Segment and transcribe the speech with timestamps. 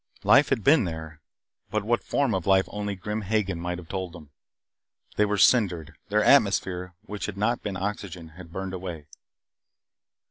[0.23, 1.21] Life had been there,
[1.69, 4.31] but what form of life only Grim Hagen might have told them.
[5.15, 9.05] They were cindered their atmosphere, which had not been oxygen, had burned away.